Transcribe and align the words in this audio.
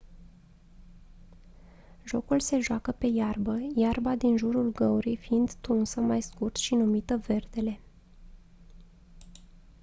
jocul 2.05 2.39
se 2.39 2.59
joacă 2.59 2.91
pe 2.91 3.05
iarbă 3.07 3.57
iarba 3.75 4.15
din 4.15 4.37
jurul 4.37 4.71
găurii 4.71 5.15
fiind 5.15 5.53
tunsă 5.53 6.01
mai 6.01 6.21
scurt 6.21 6.55
și 6.55 6.75
numită 6.75 7.17
verdele 7.17 7.79